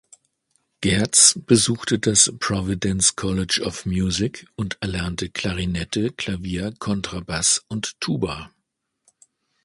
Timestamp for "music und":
3.85-4.79